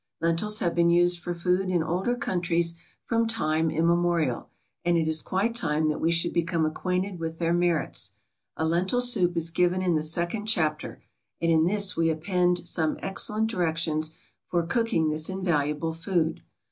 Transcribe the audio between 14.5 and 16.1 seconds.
cooking this invaluable